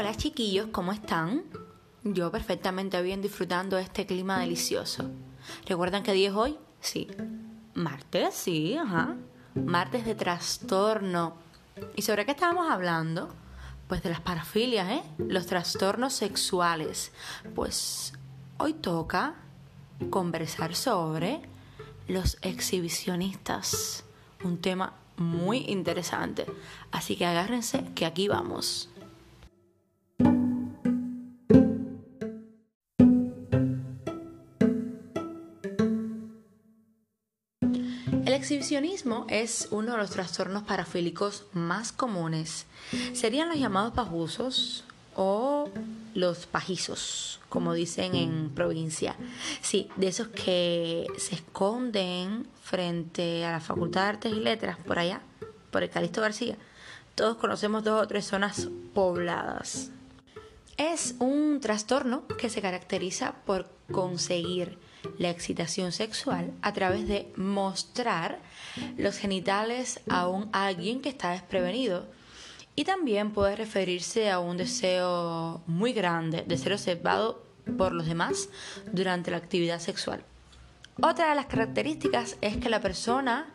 Hola 0.00 0.14
chiquillos, 0.14 0.68
¿cómo 0.72 0.92
están? 0.92 1.42
Yo 2.04 2.30
perfectamente 2.32 3.02
bien 3.02 3.20
disfrutando 3.20 3.76
este 3.76 4.06
clima 4.06 4.40
delicioso. 4.40 5.10
¿Recuerdan 5.66 6.02
qué 6.02 6.14
día 6.14 6.30
es 6.30 6.34
hoy? 6.34 6.56
Sí. 6.80 7.06
Martes, 7.74 8.34
sí, 8.34 8.78
ajá. 8.78 9.16
Martes 9.54 10.06
de 10.06 10.14
trastorno. 10.14 11.34
¿Y 11.96 12.00
sobre 12.00 12.24
qué 12.24 12.30
estábamos 12.30 12.70
hablando? 12.70 13.28
Pues 13.88 14.02
de 14.02 14.08
las 14.08 14.22
parafilias, 14.22 14.88
¿eh? 14.88 15.02
Los 15.18 15.44
trastornos 15.44 16.14
sexuales. 16.14 17.12
Pues 17.54 18.14
hoy 18.56 18.72
toca 18.72 19.34
conversar 20.08 20.76
sobre 20.76 21.42
los 22.08 22.38
exhibicionistas. 22.40 24.04
Un 24.44 24.62
tema 24.62 24.94
muy 25.18 25.58
interesante. 25.68 26.46
Así 26.90 27.16
que 27.16 27.26
agárrense 27.26 27.84
que 27.94 28.06
aquí 28.06 28.28
vamos. 28.28 28.88
Exhibicionismo 38.60 39.24
es 39.30 39.68
uno 39.70 39.92
de 39.92 39.98
los 39.98 40.10
trastornos 40.10 40.64
parafílicos 40.64 41.46
más 41.54 41.92
comunes. 41.92 42.66
Serían 43.14 43.48
los 43.48 43.58
llamados 43.58 43.94
pajusos 43.94 44.84
o 45.16 45.70
los 46.14 46.44
pajizos, 46.44 47.40
como 47.48 47.72
dicen 47.72 48.14
en 48.14 48.50
provincia. 48.50 49.16
Sí, 49.62 49.88
de 49.96 50.08
esos 50.08 50.28
que 50.28 51.06
se 51.16 51.36
esconden 51.36 52.46
frente 52.62 53.46
a 53.46 53.52
la 53.52 53.60
Facultad 53.60 54.02
de 54.02 54.08
Artes 54.08 54.32
y 54.32 54.40
Letras, 54.40 54.76
por 54.86 54.98
allá, 54.98 55.22
por 55.70 55.82
el 55.82 55.88
Calixto 55.88 56.20
García. 56.20 56.58
Todos 57.14 57.38
conocemos 57.38 57.82
dos 57.82 58.02
o 58.02 58.08
tres 58.08 58.26
zonas 58.26 58.68
pobladas. 58.92 59.90
Es 60.76 61.14
un 61.18 61.60
trastorno 61.60 62.26
que 62.26 62.50
se 62.50 62.60
caracteriza 62.60 63.36
por 63.46 63.70
conseguir 63.90 64.76
la 65.18 65.30
excitación 65.30 65.92
sexual 65.92 66.52
a 66.62 66.72
través 66.72 67.08
de 67.08 67.32
mostrar 67.36 68.38
los 68.96 69.16
genitales 69.16 70.00
a 70.08 70.28
un 70.28 70.48
alguien 70.52 71.00
que 71.00 71.08
está 71.08 71.30
desprevenido. 71.32 72.06
Y 72.76 72.84
también 72.84 73.32
puede 73.32 73.56
referirse 73.56 74.30
a 74.30 74.38
un 74.38 74.56
deseo 74.56 75.62
muy 75.66 75.92
grande 75.92 76.44
de 76.46 76.56
ser 76.56 76.72
observado 76.72 77.44
por 77.76 77.92
los 77.92 78.06
demás 78.06 78.48
durante 78.92 79.30
la 79.30 79.36
actividad 79.36 79.80
sexual. 79.80 80.22
Otra 81.02 81.30
de 81.30 81.34
las 81.34 81.46
características 81.46 82.36
es 82.40 82.56
que 82.56 82.68
la 82.68 82.80
persona 82.80 83.52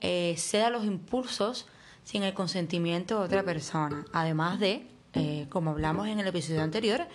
eh, 0.00 0.34
ceda 0.38 0.70
los 0.70 0.84
impulsos 0.84 1.66
sin 2.04 2.22
el 2.22 2.34
consentimiento 2.34 3.18
de 3.18 3.24
otra 3.24 3.42
persona, 3.42 4.04
además 4.12 4.60
de 4.60 4.86
eh, 5.14 5.46
como 5.48 5.70
hablamos 5.70 6.08
en 6.08 6.20
el 6.20 6.26
episodio 6.26 6.62
anterior, 6.62 7.06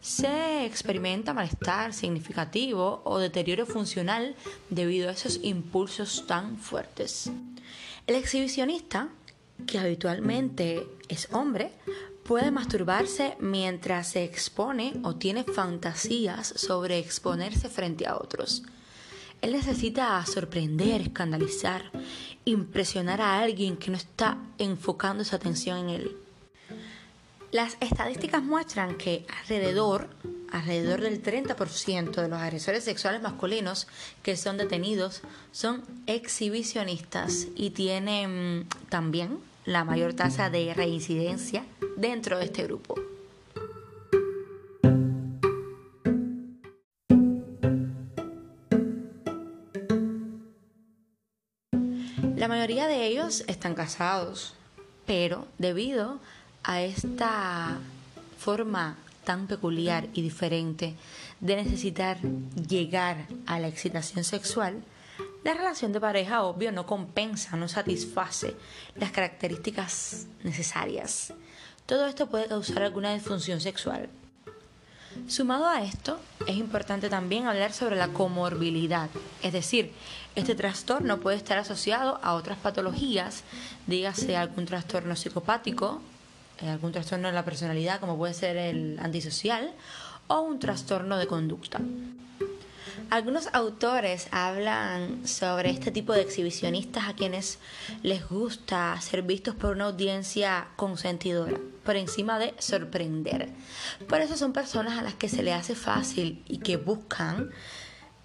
se 0.00 0.64
experimenta 0.66 1.34
malestar 1.34 1.92
significativo 1.92 3.02
o 3.04 3.18
deterioro 3.18 3.64
funcional 3.64 4.34
debido 4.70 5.08
a 5.08 5.12
esos 5.12 5.40
impulsos 5.42 6.26
tan 6.26 6.56
fuertes. 6.58 7.30
El 8.06 8.16
exhibicionista, 8.16 9.08
que 9.66 9.78
habitualmente 9.78 10.86
es 11.08 11.28
hombre, 11.32 11.70
puede 12.24 12.50
masturbarse 12.50 13.36
mientras 13.38 14.08
se 14.08 14.24
expone 14.24 14.94
o 15.04 15.14
tiene 15.14 15.44
fantasías 15.44 16.48
sobre 16.56 16.98
exponerse 16.98 17.68
frente 17.68 18.06
a 18.06 18.16
otros. 18.16 18.62
Él 19.42 19.52
necesita 19.52 20.24
sorprender, 20.24 21.02
escandalizar, 21.02 21.82
impresionar 22.46 23.20
a 23.20 23.40
alguien 23.40 23.76
que 23.76 23.90
no 23.90 23.96
está 23.96 24.38
enfocando 24.58 25.22
su 25.22 25.36
atención 25.36 25.78
en 25.78 25.90
él. 25.90 26.23
Las 27.54 27.76
estadísticas 27.78 28.42
muestran 28.42 28.96
que 28.96 29.24
alrededor, 29.42 30.08
alrededor 30.50 31.00
del 31.02 31.22
30% 31.22 32.10
de 32.10 32.28
los 32.28 32.40
agresores 32.40 32.82
sexuales 32.82 33.22
masculinos 33.22 33.86
que 34.24 34.36
son 34.36 34.56
detenidos 34.56 35.22
son 35.52 35.84
exhibicionistas 36.08 37.46
y 37.54 37.70
tienen 37.70 38.66
también 38.88 39.38
la 39.66 39.84
mayor 39.84 40.14
tasa 40.14 40.50
de 40.50 40.74
reincidencia 40.74 41.64
dentro 41.96 42.40
de 42.40 42.46
este 42.46 42.64
grupo. 42.64 42.96
La 52.34 52.48
mayoría 52.48 52.88
de 52.88 53.06
ellos 53.06 53.44
están 53.46 53.76
casados, 53.76 54.54
pero 55.06 55.46
debido 55.58 56.18
a 56.43 56.43
esta 56.64 57.78
forma 58.38 58.96
tan 59.24 59.46
peculiar 59.46 60.08
y 60.12 60.22
diferente 60.22 60.94
de 61.40 61.56
necesitar 61.56 62.18
llegar 62.68 63.26
a 63.46 63.58
la 63.58 63.68
excitación 63.68 64.24
sexual, 64.24 64.82
la 65.44 65.54
relación 65.54 65.92
de 65.92 66.00
pareja, 66.00 66.42
obvio, 66.42 66.72
no 66.72 66.86
compensa, 66.86 67.56
no 67.56 67.68
satisface 67.68 68.56
las 68.96 69.10
características 69.10 70.26
necesarias. 70.42 71.34
Todo 71.86 72.06
esto 72.06 72.28
puede 72.28 72.46
causar 72.46 72.82
alguna 72.82 73.12
disfunción 73.12 73.60
sexual. 73.60 74.08
Sumado 75.28 75.68
a 75.68 75.82
esto, 75.82 76.18
es 76.46 76.56
importante 76.56 77.08
también 77.08 77.46
hablar 77.46 77.72
sobre 77.72 77.96
la 77.96 78.08
comorbilidad, 78.08 79.10
es 79.42 79.52
decir, 79.52 79.92
este 80.34 80.54
trastorno 80.54 81.20
puede 81.20 81.36
estar 81.36 81.58
asociado 81.58 82.18
a 82.22 82.34
otras 82.34 82.58
patologías, 82.58 83.44
dígase 83.86 84.36
algún 84.36 84.66
trastorno 84.66 85.14
psicopático, 85.14 86.00
algún 86.60 86.92
trastorno 86.92 87.28
de 87.28 87.34
la 87.34 87.44
personalidad, 87.44 88.00
como 88.00 88.16
puede 88.16 88.34
ser 88.34 88.56
el 88.56 88.98
antisocial, 89.00 89.72
o 90.26 90.40
un 90.40 90.58
trastorno 90.58 91.18
de 91.18 91.26
conducta. 91.26 91.80
Algunos 93.10 93.48
autores 93.52 94.28
hablan 94.30 95.26
sobre 95.26 95.70
este 95.70 95.90
tipo 95.90 96.12
de 96.12 96.22
exhibicionistas 96.22 97.08
a 97.08 97.14
quienes 97.14 97.58
les 98.02 98.28
gusta 98.28 98.98
ser 99.00 99.22
vistos 99.22 99.54
por 99.54 99.72
una 99.72 99.86
audiencia 99.86 100.68
consentidora, 100.76 101.58
por 101.84 101.96
encima 101.96 102.38
de 102.38 102.54
sorprender. 102.58 103.50
Por 104.08 104.20
eso 104.20 104.36
son 104.36 104.52
personas 104.52 104.98
a 104.98 105.02
las 105.02 105.14
que 105.14 105.28
se 105.28 105.42
les 105.42 105.54
hace 105.54 105.74
fácil 105.74 106.42
y 106.48 106.58
que 106.58 106.76
buscan 106.76 107.50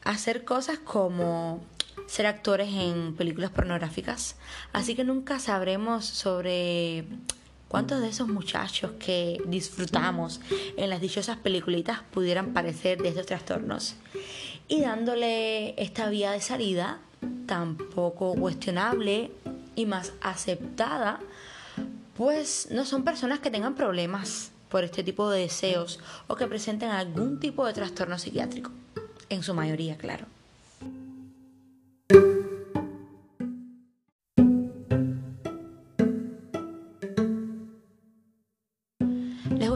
hacer 0.03 0.45
cosas 0.45 0.79
como 0.79 1.63
ser 2.07 2.25
actores 2.25 2.69
en 2.73 3.15
películas 3.15 3.51
pornográficas. 3.51 4.37
Así 4.73 4.95
que 4.95 5.03
nunca 5.03 5.39
sabremos 5.39 6.05
sobre 6.05 7.05
¿Cuántos 7.69 8.01
de 8.01 8.09
esos 8.09 8.27
muchachos 8.27 8.93
que 8.99 9.39
disfrutamos 9.45 10.41
en 10.75 10.89
las 10.89 10.99
dichosas 10.99 11.37
peliculitas 11.37 11.99
pudieran 12.11 12.51
parecer 12.51 12.99
de 12.99 13.09
estos 13.09 13.27
trastornos? 13.27 13.95
Y 14.67 14.81
dándole 14.81 15.79
esta 15.81 16.09
vía 16.09 16.31
de 16.31 16.41
salida 16.41 16.99
tan 17.45 17.77
poco 17.77 18.33
cuestionable 18.33 19.31
y 19.75 19.85
más 19.85 20.13
aceptada, 20.19 21.19
pues 22.17 22.69
no 22.71 22.85
son 22.85 23.03
personas 23.03 23.37
que 23.39 23.51
tengan 23.51 23.75
problemas 23.75 24.51
por 24.69 24.83
este 24.83 25.03
tipo 25.03 25.29
de 25.29 25.41
deseos 25.41 25.99
o 26.27 26.35
que 26.35 26.47
presenten 26.47 26.89
algún 26.89 27.39
tipo 27.39 27.67
de 27.67 27.73
trastorno 27.73 28.17
psiquiátrico. 28.17 28.71
En 29.29 29.43
su 29.43 29.53
mayoría, 29.53 29.95
claro. 29.95 30.25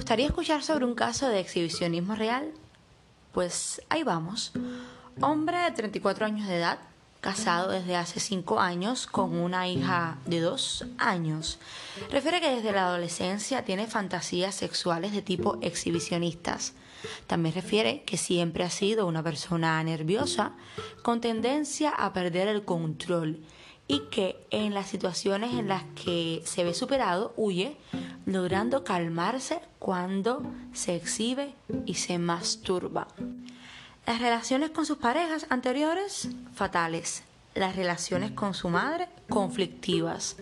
Gustaría 0.04 0.26
escuchar 0.26 0.62
sobre 0.62 0.84
un 0.84 0.96
caso 0.96 1.30
de 1.30 1.40
exhibicionismo 1.40 2.14
real? 2.14 2.52
Pues 3.32 3.82
ahí 3.88 4.04
vamos. 4.04 4.52
Hombre 5.22 5.60
de 5.60 5.72
34 5.72 6.26
años 6.26 6.46
de 6.50 6.58
edad, 6.58 6.80
casado 7.22 7.72
desde 7.72 7.96
hace 7.96 8.20
5 8.20 8.60
años 8.60 9.08
con 9.08 9.34
una 9.34 9.70
hija 9.70 10.18
de 10.26 10.42
2 10.42 10.88
años. 10.98 11.58
Refiere 12.12 12.42
que 12.42 12.54
desde 12.54 12.74
la 12.74 12.88
adolescencia 12.88 13.64
tiene 13.64 13.88
fantasías 13.88 14.56
sexuales 14.56 15.14
de 15.14 15.22
tipo 15.22 15.58
exhibicionistas. 15.62 16.74
También 17.26 17.56
refiere 17.56 18.04
que 18.04 18.18
siempre 18.18 18.66
ha 18.66 18.70
sido 18.70 19.08
una 19.08 19.24
persona 19.24 19.82
nerviosa, 19.86 20.52
con 21.02 21.22
tendencia 21.22 21.92
a 21.92 22.12
perder 22.12 22.50
el 22.50 22.66
control 22.66 23.40
y 23.88 24.00
que 24.12 24.46
en 24.50 24.74
las 24.74 24.88
situaciones 24.88 25.54
en 25.54 25.70
las 25.70 25.84
que 25.96 26.42
se 26.44 26.66
ve 26.66 26.74
superado 26.74 27.34
huye, 27.38 27.78
logrando 28.26 28.84
calmarse 28.84 29.60
cuando 29.80 30.44
se 30.74 30.96
exhibe 30.96 31.54
y 31.86 31.96
se 31.96 32.18
masturba. 32.18 33.08
Las 34.06 34.20
relaciones 34.22 34.72
con 34.72 34.86
sus 34.86 34.98
parejas 34.98 35.46
anteriores, 35.50 36.30
fatales. 36.54 37.24
Las 37.56 37.76
relaciones 37.76 38.32
con 38.32 38.56
su 38.56 38.70
madre, 38.70 39.08
conflictivas. 39.30 40.38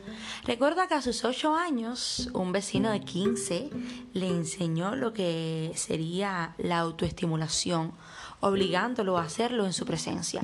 Recuerda 0.46 0.88
que 0.88 0.94
a 0.94 1.02
sus 1.02 1.26
8 1.26 1.56
años, 1.56 2.30
un 2.34 2.54
vecino 2.54 2.90
de 2.90 3.02
15 3.02 3.70
le 4.14 4.28
enseñó 4.28 4.96
lo 4.96 5.12
que 5.12 5.74
sería 5.76 6.56
la 6.58 6.80
autoestimulación, 6.80 7.92
obligándolo 8.40 9.18
a 9.18 9.24
hacerlo 9.24 9.66
en 9.66 9.74
su 9.74 9.86
presencia. 9.86 10.42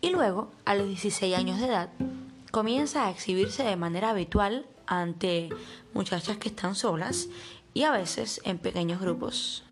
Y 0.00 0.10
luego, 0.10 0.52
a 0.64 0.76
los 0.76 0.86
16 0.86 1.36
años 1.36 1.58
de 1.58 1.66
edad, 1.66 1.90
comienza 2.52 3.06
a 3.06 3.10
exhibirse 3.10 3.64
de 3.64 3.76
manera 3.76 4.10
habitual 4.10 4.64
ante 4.86 5.50
muchachas 5.94 6.36
que 6.38 6.48
están 6.48 6.74
solas 6.74 7.28
y 7.74 7.82
a 7.82 7.90
veces 7.90 8.40
en 8.44 8.58
pequeños 8.58 9.00
grupos. 9.00 9.62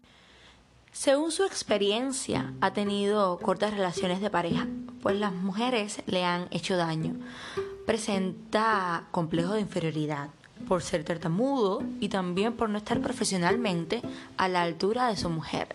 Según 0.93 1.32
su 1.32 1.44
experiencia, 1.44 2.52
ha 2.61 2.72
tenido 2.72 3.38
cortas 3.38 3.72
relaciones 3.72 4.20
de 4.20 4.31
pareja, 4.31 4.69
pues 5.02 5.16
las 5.19 5.32
mujeres 5.32 6.02
le 6.06 6.25
han 6.25 6.46
hecho 6.50 6.76
daño. 6.76 7.16
Presenta 7.84 9.05
complejo 9.11 9.55
de 9.55 9.61
inferioridad 9.61 10.28
por 10.69 10.82
ser 10.82 11.02
tartamudo 11.02 11.82
y 12.00 12.08
también 12.08 12.52
por 12.52 12.70
no 12.70 12.78
estar 12.78 13.00
profesionalmente 13.00 14.02
a 14.37 14.49
la 14.49 14.62
altura 14.62 15.08
de 15.08 15.17
su 15.17 15.28
mujer. 15.31 15.75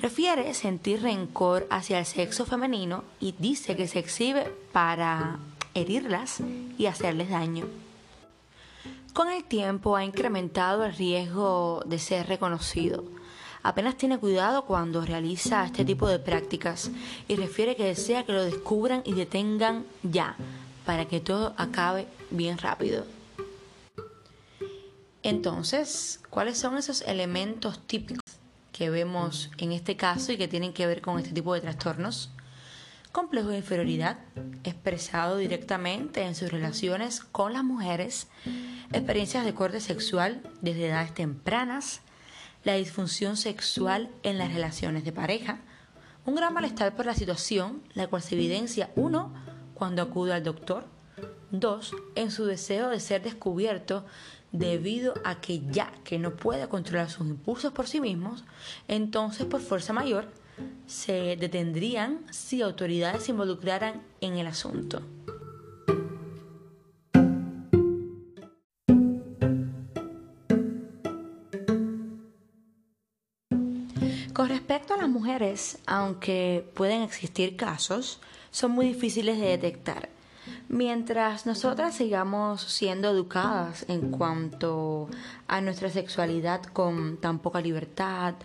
Refiere 0.00 0.52
sentir 0.54 1.02
rencor 1.02 1.66
hacia 1.70 1.98
el 1.98 2.06
sexo 2.06 2.46
femenino 2.46 3.04
y 3.20 3.34
dice 3.38 3.76
que 3.76 3.88
se 3.88 3.98
exhibe 3.98 4.52
para 4.72 5.38
herirlas 5.74 6.38
y 6.78 6.86
hacerles 6.86 7.30
daño. 7.30 7.66
Con 9.12 9.28
el 9.28 9.44
tiempo 9.44 9.96
ha 9.96 10.04
incrementado 10.04 10.84
el 10.84 10.94
riesgo 10.94 11.82
de 11.86 11.98
ser 11.98 12.28
reconocido. 12.28 13.04
Apenas 13.62 13.96
tiene 13.96 14.18
cuidado 14.18 14.64
cuando 14.64 15.04
realiza 15.04 15.64
este 15.64 15.84
tipo 15.84 16.08
de 16.08 16.18
prácticas 16.18 16.90
y 17.28 17.36
refiere 17.36 17.76
que 17.76 17.84
desea 17.84 18.24
que 18.24 18.32
lo 18.32 18.42
descubran 18.42 19.02
y 19.04 19.12
detengan 19.12 19.84
ya, 20.02 20.36
para 20.86 21.06
que 21.06 21.20
todo 21.20 21.54
acabe 21.58 22.06
bien 22.30 22.56
rápido. 22.56 23.04
Entonces, 25.22 26.20
¿cuáles 26.30 26.56
son 26.56 26.78
esos 26.78 27.02
elementos 27.02 27.86
típicos 27.86 28.22
que 28.72 28.88
vemos 28.88 29.50
en 29.58 29.72
este 29.72 29.94
caso 29.94 30.32
y 30.32 30.38
que 30.38 30.48
tienen 30.48 30.72
que 30.72 30.86
ver 30.86 31.02
con 31.02 31.18
este 31.18 31.32
tipo 31.32 31.52
de 31.52 31.60
trastornos? 31.60 32.30
Complejo 33.12 33.48
de 33.48 33.58
inferioridad, 33.58 34.18
expresado 34.64 35.36
directamente 35.36 36.22
en 36.22 36.34
sus 36.34 36.50
relaciones 36.50 37.20
con 37.20 37.52
las 37.52 37.64
mujeres, 37.64 38.28
experiencias 38.92 39.44
de 39.44 39.54
corte 39.54 39.80
sexual 39.80 40.42
desde 40.60 40.88
edades 40.88 41.14
tempranas, 41.14 42.00
la 42.64 42.74
disfunción 42.74 43.36
sexual 43.36 44.10
en 44.22 44.38
las 44.38 44.52
relaciones 44.52 45.04
de 45.04 45.12
pareja, 45.12 45.60
un 46.26 46.34
gran 46.34 46.52
malestar 46.52 46.94
por 46.94 47.06
la 47.06 47.14
situación, 47.14 47.82
la 47.94 48.08
cual 48.08 48.22
se 48.22 48.34
evidencia, 48.34 48.90
uno, 48.96 49.32
cuando 49.74 50.02
acude 50.02 50.34
al 50.34 50.44
doctor, 50.44 50.84
dos, 51.50 51.94
en 52.14 52.30
su 52.30 52.44
deseo 52.44 52.90
de 52.90 53.00
ser 53.00 53.22
descubierto 53.22 54.04
debido 54.52 55.14
a 55.24 55.40
que 55.40 55.60
ya 55.70 55.92
que 56.04 56.18
no 56.18 56.36
puede 56.36 56.68
controlar 56.68 57.08
sus 57.08 57.26
impulsos 57.26 57.72
por 57.72 57.86
sí 57.86 58.00
mismos, 58.00 58.44
entonces 58.88 59.46
por 59.46 59.60
fuerza 59.60 59.92
mayor 59.92 60.26
se 60.86 61.36
detendrían 61.36 62.20
si 62.30 62.60
autoridades 62.60 63.22
se 63.22 63.30
involucraran 63.30 64.02
en 64.20 64.36
el 64.36 64.46
asunto. 64.46 65.02
Con 74.40 74.48
respecto 74.48 74.94
a 74.94 74.96
las 74.96 75.10
mujeres, 75.10 75.76
aunque 75.84 76.66
pueden 76.72 77.02
existir 77.02 77.56
casos, 77.56 78.20
son 78.50 78.70
muy 78.70 78.86
difíciles 78.86 79.38
de 79.38 79.48
detectar. 79.48 80.08
Mientras 80.66 81.44
nosotras 81.44 81.94
sigamos 81.94 82.62
siendo 82.62 83.10
educadas 83.10 83.84
en 83.86 84.10
cuanto 84.10 85.10
a 85.46 85.60
nuestra 85.60 85.90
sexualidad 85.90 86.62
con 86.62 87.18
tan 87.18 87.40
poca 87.40 87.60
libertad, 87.60 88.36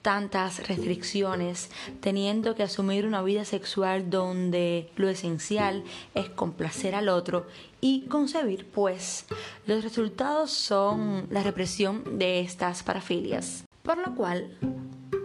tantas 0.00 0.66
restricciones, 0.68 1.70
teniendo 2.00 2.54
que 2.54 2.62
asumir 2.62 3.04
una 3.04 3.20
vida 3.20 3.44
sexual 3.44 4.08
donde 4.08 4.90
lo 4.96 5.10
esencial 5.10 5.84
es 6.14 6.30
complacer 6.30 6.94
al 6.94 7.10
otro 7.10 7.46
y 7.82 8.06
concebir, 8.06 8.70
pues 8.70 9.26
los 9.66 9.84
resultados 9.84 10.50
son 10.50 11.26
la 11.28 11.42
represión 11.42 12.18
de 12.18 12.40
estas 12.40 12.82
parafilias. 12.82 13.64
Por 13.82 13.98
lo 13.98 14.14
cual, 14.14 14.56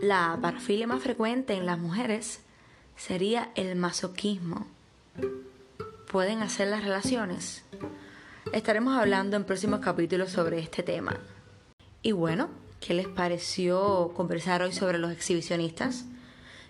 la 0.02 0.38
parafilia 0.42 0.88
más 0.88 1.02
frecuente 1.02 1.54
en 1.54 1.66
las 1.66 1.80
mujeres 1.80 2.42
sería 2.96 3.52
el 3.56 3.76
masoquismo. 3.76 4.68
¿Pueden 6.12 6.42
hacer 6.42 6.68
las 6.68 6.84
relaciones? 6.84 7.64
Estaremos 8.54 8.98
hablando 8.98 9.36
en 9.36 9.44
próximos 9.44 9.80
capítulos 9.80 10.32
sobre 10.32 10.60
este 10.60 10.84
tema. 10.84 11.20
Y 12.02 12.12
bueno, 12.12 12.50
¿qué 12.80 12.94
les 12.94 13.08
pareció 13.08 14.14
conversar 14.16 14.62
hoy 14.62 14.72
sobre 14.72 15.00
los 15.00 15.12
exhibicionistas? 15.12 16.06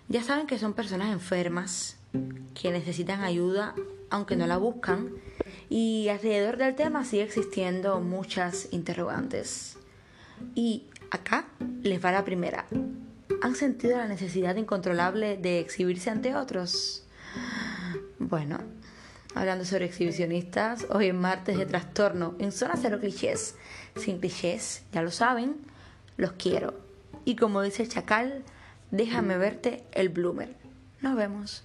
Ya 0.08 0.22
saben 0.22 0.46
que 0.46 0.58
son 0.58 0.72
personas 0.72 1.12
enfermas 1.12 1.96
que 2.54 2.70
necesitan 2.70 3.22
ayuda 3.22 3.74
aunque 4.10 4.36
no 4.36 4.46
la 4.46 4.56
buscan 4.56 5.10
y 5.68 6.08
alrededor 6.08 6.56
del 6.56 6.74
tema 6.74 7.04
sigue 7.04 7.24
existiendo 7.24 8.00
muchas 8.00 8.68
interrogantes. 8.72 9.76
Y 10.54 10.84
acá 11.10 11.46
les 11.82 12.02
va 12.02 12.10
la 12.10 12.24
primera. 12.24 12.66
¿Han 13.40 13.54
sentido 13.54 13.96
la 13.96 14.08
necesidad 14.08 14.56
incontrolable 14.56 15.36
de 15.36 15.60
exhibirse 15.60 16.10
ante 16.10 16.34
otros? 16.34 17.04
Bueno, 18.18 18.58
hablando 19.34 19.64
sobre 19.64 19.84
exhibicionistas, 19.84 20.86
hoy 20.90 21.08
es 21.08 21.14
martes 21.14 21.56
de 21.56 21.66
trastorno 21.66 22.34
en 22.40 22.50
zona 22.50 22.74
cero 22.76 22.98
clichés. 23.00 23.54
Sin 23.96 24.18
clichés, 24.18 24.82
ya 24.92 25.02
lo 25.02 25.10
saben, 25.10 25.56
los 26.16 26.32
quiero. 26.32 26.74
Y 27.24 27.36
como 27.36 27.62
dice 27.62 27.84
el 27.84 27.88
chacal, 27.88 28.42
déjame 28.90 29.38
verte 29.38 29.84
el 29.92 30.08
bloomer. 30.08 30.56
Nos 31.00 31.16
vemos. 31.16 31.64